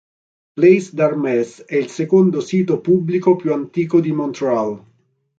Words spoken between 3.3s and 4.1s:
più antico